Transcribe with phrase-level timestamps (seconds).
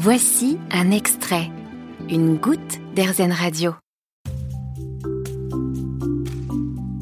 [0.00, 1.50] Voici un extrait,
[2.08, 3.74] une goutte d'Airzen Radio.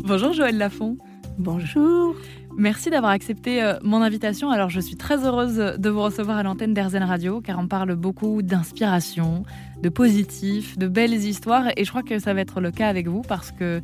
[0.03, 0.97] Bonjour Joël Lafont.
[1.37, 2.17] Bonjour.
[2.57, 4.49] Merci d'avoir accepté euh, mon invitation.
[4.49, 7.95] Alors je suis très heureuse de vous recevoir à l'antenne d'Airzen Radio car on parle
[7.97, 9.43] beaucoup d'inspiration,
[9.83, 13.09] de positif, de belles histoires et je crois que ça va être le cas avec
[13.09, 13.83] vous parce que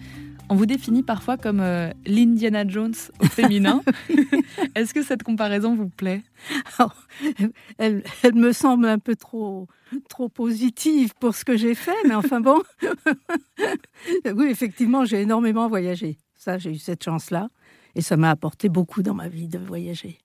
[0.52, 3.82] on vous définit parfois comme euh, l'Indiana Jones au féminin.
[4.74, 6.22] Est-ce que cette comparaison vous plaît?
[7.78, 8.02] Elle,
[8.34, 9.66] me semble un peu trop,
[10.10, 12.62] trop positive pour ce que j'ai fait, mais enfin bon.
[14.26, 16.18] oui, effectivement, j'ai énormément voyagé.
[16.36, 17.48] Ça, j'ai eu cette chance-là.
[17.94, 20.18] Et ça m'a apporté beaucoup dans ma vie de voyager.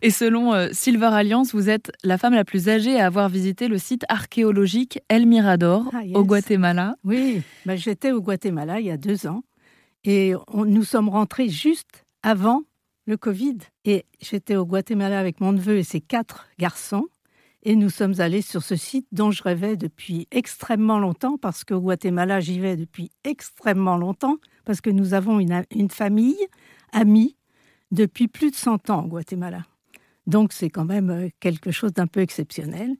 [0.00, 3.66] Et selon euh, Silver Alliance, vous êtes la femme la plus âgée à avoir visité
[3.66, 6.94] le site archéologique El Mirador ah, au Guatemala.
[7.02, 9.42] Oui, bah, j'étais au Guatemala il y a deux ans.
[10.04, 12.62] Et nous sommes rentrés juste avant
[13.06, 13.58] le Covid.
[13.84, 17.06] Et j'étais au Guatemala avec mon neveu et ses quatre garçons.
[17.64, 21.80] Et nous sommes allés sur ce site dont je rêvais depuis extrêmement longtemps, parce qu'au
[21.80, 26.44] Guatemala, j'y vais depuis extrêmement longtemps, parce que nous avons une, une famille
[26.92, 27.36] amie
[27.92, 29.64] depuis plus de 100 ans au Guatemala.
[30.26, 32.96] Donc c'est quand même euh, quelque chose d'un peu exceptionnel.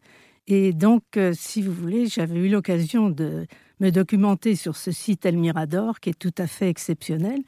[0.46, 3.46] Et donc, euh, si vous voulez, j'avais eu l'occasion de
[3.80, 7.40] me documenter sur ce site El Mirador, qui est tout à fait exceptionnel.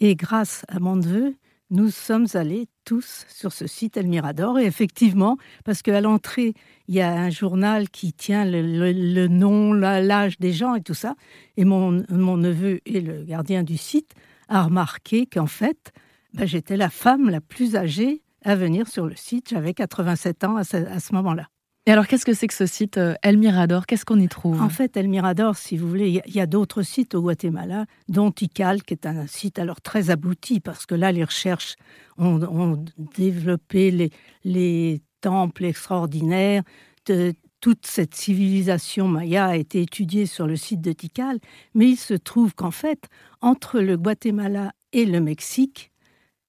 [0.00, 1.36] Et grâce à mon neveu,
[1.70, 4.58] nous sommes allés tous sur ce site El Mirador.
[4.58, 6.54] Et effectivement, parce qu'à l'entrée,
[6.88, 11.14] il y a un journal qui tient le, nom, l'âge des gens et tout ça.
[11.56, 14.14] Et mon, mon, neveu et le gardien du site
[14.48, 15.92] a remarqué qu'en fait,
[16.34, 19.50] ben, j'étais la femme la plus âgée à venir sur le site.
[19.50, 21.48] J'avais 87 ans à ce moment-là.
[21.86, 23.86] Et alors, qu'est-ce que c'est que ce site euh, El Mirador?
[23.86, 24.60] Qu'est-ce qu'on y trouve?
[24.60, 28.30] En fait, El Mirador, si vous voulez, il y a, d'autres sites au Guatemala, dont
[28.30, 31.76] Tikal, qui est un site alors très abouti, parce que là, les recherches
[32.18, 32.84] ont,
[33.16, 34.10] développé les,
[34.44, 36.62] les, temples extraordinaires.
[37.06, 41.38] De, toute cette civilisation maya a été étudiée sur le site de Tikal,
[41.74, 43.08] mais il se trouve qu'en fait,
[43.40, 45.92] entre le Guatemala et le Mexique,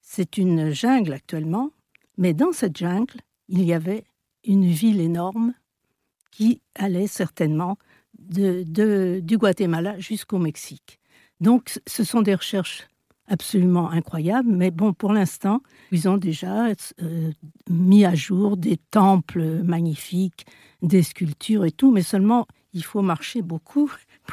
[0.00, 1.70] c'est une jungle actuellement,
[2.16, 4.04] mais dans cette jungle, il y avait
[4.44, 5.54] une ville énorme
[6.30, 7.78] qui allait certainement
[8.18, 11.00] de, du Guatemala jusqu'au Mexique.
[11.40, 12.88] Donc, ce sont des recherches
[13.28, 17.32] absolument incroyables, mais bon, pour l'instant, ils ont déjà euh,
[17.68, 20.46] mis à jour des temples magnifiques,
[20.82, 23.90] des sculptures et tout, mais seulement il faut marcher beaucoup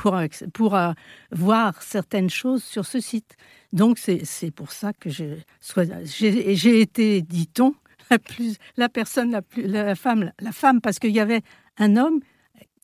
[0.53, 0.92] pour, euh,
[1.31, 3.36] voir certaines choses sur ce site.
[3.74, 7.74] Donc, c'est pour ça que j'ai été, dit-on,
[8.09, 11.42] la, plus, la personne, la, plus, la femme, la femme, parce qu'il y avait
[11.78, 12.20] un homme,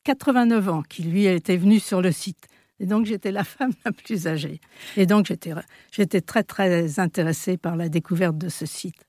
[0.04, 2.46] 89 ans, qui lui était venu sur le site.
[2.78, 4.60] Et donc j'étais la femme la plus âgée.
[4.96, 5.52] Et donc j'étais,
[5.90, 9.05] j'étais très très intéressée par la découverte de ce site.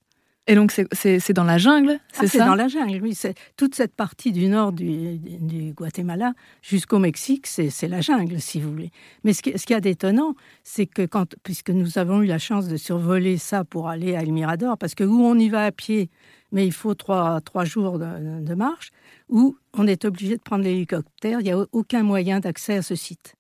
[0.50, 2.28] Et donc c'est dans la jungle, c'est ah, ça?
[2.28, 3.18] C'est dans la jungle, oui.
[3.58, 8.72] Toute cette partie du nord du, du Guatemala jusqu'au Mexique, c'est la jungle, si vous
[8.72, 8.92] voulez.
[9.26, 12.28] Mais ce, qui, ce qu'il y a d'étonnant, c'est que quand, puisque nous avons eu
[12.28, 15.50] la chance de survoler ça pour aller à El Mirador, parce que où on y
[15.50, 16.10] va à pied,
[16.54, 18.92] mais il faut trois, trois jours de, de marche,
[19.28, 22.96] où on est obligé de prendre l'hélicoptère, il n'y a aucun moyen d'accès à ce
[22.96, 23.36] site.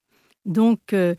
[0.45, 1.15] Donc, euh,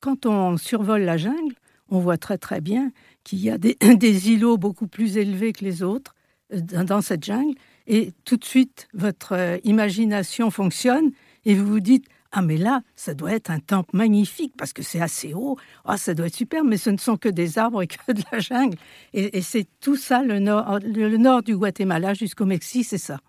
[0.00, 1.54] quand on survole la jungle,
[1.88, 2.92] on voit très très bien
[3.24, 3.76] qu'il y a des,
[4.28, 6.14] îlots beaucoup plus élevés que les autres
[6.52, 7.54] euh, dans cette jungle.
[7.86, 11.10] Et tout de suite, votre euh, imagination fonctionne
[11.44, 14.82] et vous vous dites ah mais là, ça doit être un temple magnifique parce que
[14.82, 15.56] c'est assez haut.
[15.86, 18.22] Ah, ça doit être super, mais ce ne sont que des arbres et que de
[18.30, 18.76] la jungle.
[19.14, 23.20] Et, c'est tout ça, le nord, le nord du Guatemala jusqu'au Mexique, c'est ça.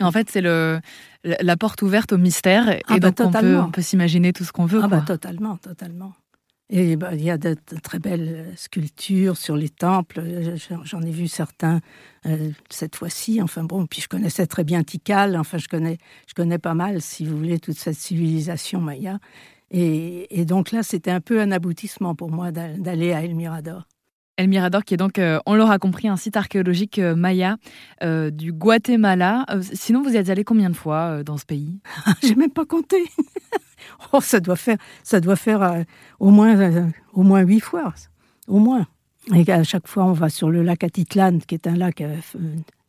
[0.00, 0.80] En fait, c'est le,
[1.22, 2.68] la porte ouverte au mystère.
[2.68, 4.80] et ah bah, donc, on peut, on peut s'imaginer tout ce qu'on veut.
[4.82, 6.14] Ah bah, totalement, totalement.
[6.70, 10.22] Et bah, il y a de, très belles sculptures sur les temples.
[10.84, 11.80] J'en ai vu certains
[12.26, 13.42] euh, cette fois-ci.
[13.42, 15.36] Enfin bon, puis je connaissais très bien Tikal.
[15.36, 19.18] Enfin, je connais, je connais pas mal, si vous voulez, toute cette civilisation maya.
[19.70, 23.86] Et, et donc là, c'était un peu un aboutissement pour moi d'aller à El Mirador.
[24.36, 27.56] El Mirador, qui est donc, euh, on l'aura compris, un site archéologique euh, maya
[28.32, 29.46] du Guatemala.
[29.72, 31.80] sinon, vous êtes allé combien de fois dans ce pays?
[32.22, 33.04] J'ai même pas compté.
[34.12, 35.82] Oh, ça doit faire, ça doit faire euh,
[36.20, 37.94] au moins euh, au huit fois,
[38.48, 38.86] au moins.
[39.34, 42.16] Et à chaque fois, on va sur le lac Atitlan, qui est un lac euh,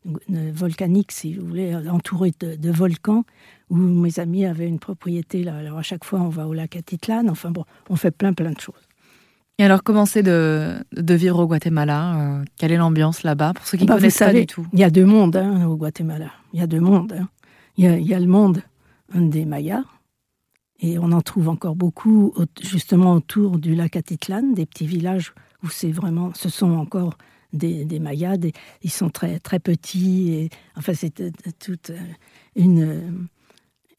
[0.05, 3.23] volcanique, si vous voulez, entouré de, volcans,
[3.69, 5.55] où mes amis avaient une propriété là.
[5.55, 7.27] Alors à chaque fois, on va au lac Atitlan.
[7.29, 8.87] Enfin bon, on fait plein plein de choses.
[9.57, 13.53] Et alors, comment c'est de, de, vivre au Guatemala Quelle est l'ambiance là-bas?
[13.53, 14.67] Pour ceux qui ne bah, connaissent pas du tout.
[14.73, 16.31] Il y a deux mondes hein, au Guatemala.
[16.53, 17.13] Il y a deux mondes.
[17.17, 17.29] Hein.
[17.77, 18.61] Il, y a, il y a le monde
[19.13, 19.83] des Mayas,
[20.79, 25.69] et on en trouve encore beaucoup, justement autour du lac Atitlan, des petits villages où
[25.69, 27.17] c'est vraiment, ce sont encore
[27.53, 28.37] des, Mayas.
[28.81, 30.33] ils sont très, très petits.
[30.33, 31.13] Et, enfin, c'est
[31.59, 31.91] toute
[32.55, 33.27] une,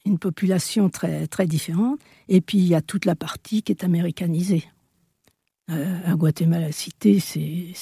[0.04, 1.98] une population très, très différente.
[2.28, 4.64] Et puis, il y a toute la partie qui est américanisée.
[5.68, 7.74] À Guatemala Cité, c'est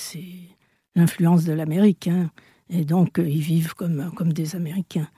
[0.94, 2.08] l'influence de l'Amérique.
[2.08, 2.30] Hein.
[2.70, 5.08] Et donc, ils vivent comme, comme des Américains.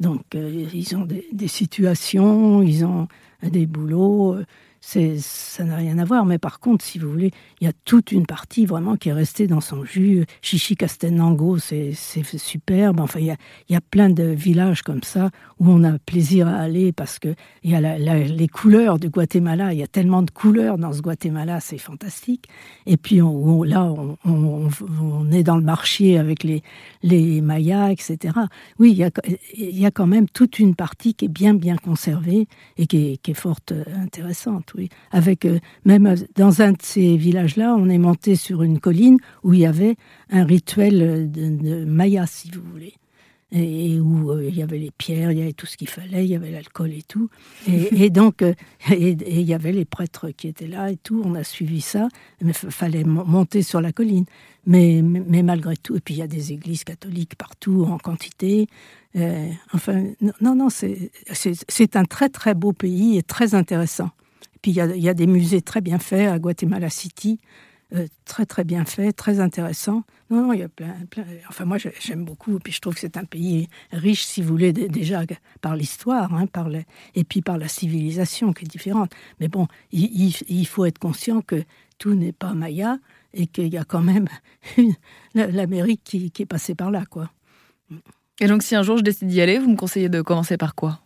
[0.00, 3.08] Donc, ils ont des, des, situations, ils ont
[3.42, 4.36] des boulots
[4.86, 6.24] ça n'a rien à voir.
[6.26, 9.12] Mais par contre, si vous voulez, il y a toute une partie vraiment qui est
[9.12, 10.24] restée dans son jus.
[10.42, 13.00] Chichi Castelnango, c'est superbe.
[13.00, 13.36] Enfin, il
[13.68, 17.34] y, a, plein de villages comme ça où on a plaisir à aller parce que
[17.62, 19.72] il y a les couleurs du Guatemala.
[19.72, 22.46] Il y a tellement de couleurs dans ce Guatemala, c'est fantastique.
[22.86, 23.92] Et puis là,
[24.24, 26.62] on, est dans le marché avec les,
[27.02, 28.34] les Mayas, etc.
[28.78, 32.46] Oui, il y, a, quand même toute une partie qui est bien, bien conservée
[32.76, 34.88] et qui est, qui est fort euh, intéressante oui.
[35.10, 39.18] Avec euh, même euh, dans un de ces villages-là, on est monté sur une colline
[39.42, 39.96] où il y avait
[40.30, 42.94] un rituel euh, de, Maya, si vous voulez.
[43.52, 46.30] Et, où il y avait les pierres, il y avait tout ce qu'il fallait, il
[46.30, 47.30] y avait l'alcool et tout.
[47.68, 48.56] Et, donc, et,
[48.90, 51.22] il y avait les prêtres qui étaient là et tout.
[51.24, 52.08] On a suivi ça,
[52.42, 54.24] mais il fallait monter sur la colline.
[54.66, 58.66] Mais, mais, malgré tout, et puis il y a des églises catholiques partout en quantité.
[59.72, 60.02] enfin,
[60.40, 64.10] non, non, c'est un très très beau pays et très intéressant.
[64.66, 67.38] Puis il y, a, des musées très bien faits à Guatemala City,
[67.94, 70.02] euh, très très bien faits, très intéressants.
[70.28, 71.22] Non, non, il y a plein, plein.
[71.48, 72.58] Enfin, moi, j'aime beaucoup.
[72.58, 75.22] Puis je trouve que c'est un pays riche, si vous voulez, déjà
[75.60, 76.68] par l'histoire, hein, par
[77.14, 79.12] et puis par la civilisation qui est différente.
[79.38, 81.62] Mais bon, il, faut être conscient que
[81.98, 82.98] tout n'est pas Maya
[83.34, 84.26] et qu'il y a quand même
[85.36, 87.30] l'Amérique qui, qui est passée par là, quoi.
[88.40, 90.74] Et donc, si un jour je décide d'y aller, vous me conseillez de commencer par
[90.74, 90.98] quoi?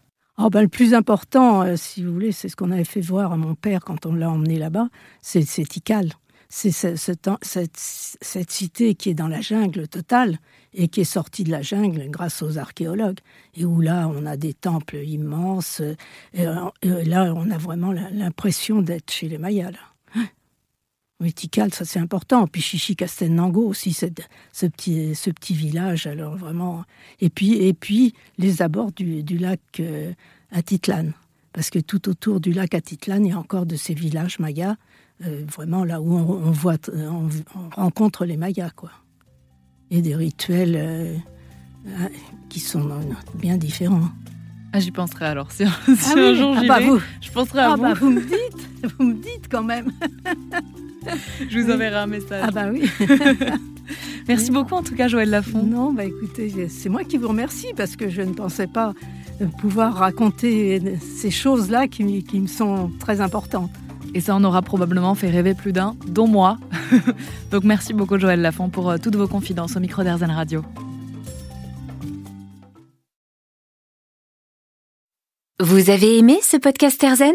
[0.42, 3.32] Oh ben, le plus important, euh, si vous voulez, c'est ce qu'on avait fait voir
[3.32, 4.88] à mon père quand on l'a emmené là-bas,
[5.20, 6.12] c'est Tikal.
[6.48, 10.38] C'est cette, cité qui est dans la jungle totale
[10.72, 13.20] et qui est sortie de la jungle grâce aux archéologues.
[13.54, 15.82] Et où là, on a des temples immenses.
[16.32, 19.70] Et, euh, là, on a vraiment l'impression d'être chez les Mayas.
[19.70, 19.89] Oui,
[21.28, 22.46] Tikal, ça c'est important.
[22.46, 24.06] Puis Chichi Castelnango aussi, ce
[24.66, 26.06] petit, ce petit village.
[26.06, 26.84] Alors vraiment.
[27.20, 30.12] Et puis, et puis les abords du, lac euh,
[30.50, 31.12] Atitlan.
[31.52, 34.76] Parce que tout autour du lac Atitlan, il y a encore de ces villages mayas,
[35.26, 37.28] euh, vraiment là où on, voit, on,
[37.74, 38.90] rencontre les mayas, quoi.
[39.90, 41.16] Et des rituels euh,
[42.48, 42.88] qui sont
[43.34, 44.10] bien différents.
[44.72, 45.50] Ah, j'y penserai alors.
[45.50, 47.00] Si, un, ah jour ah j'y bah vous.
[47.20, 47.82] je penserai à ah vous.
[47.82, 49.92] Bah vous me dites, vous me dites quand même.
[51.48, 52.44] Je vous enverrai un message.
[52.46, 52.88] Ah bah oui.
[54.28, 55.62] Merci beaucoup en tout cas Joël Lafont.
[55.64, 58.94] Non, bah écoutez, c'est moi qui vous remercie parce que je ne pensais pas
[59.58, 63.70] pouvoir raconter ces choses-là qui, qui me sont très importantes.
[64.14, 66.58] Et ça en aura probablement fait rêver plus d'un, dont moi.
[67.50, 70.64] Donc merci beaucoup Joël Lafont pour euh, toutes vos confidences au micro d'Airzen Radio.
[75.60, 77.34] Vous avez aimé ce podcast Airzen?